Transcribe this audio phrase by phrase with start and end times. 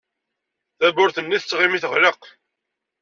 [0.77, 2.21] Tawwurt-nni tettɣimi teɣleq.